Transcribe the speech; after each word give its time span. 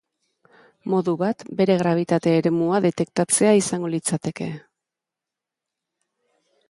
Modu 0.93 1.13
bat, 1.19 1.43
bere 1.59 1.75
grabitate 1.81 2.33
eremua 2.37 2.81
detektatzea 2.87 3.53
izango 3.61 3.93
litzateke. 3.95 4.51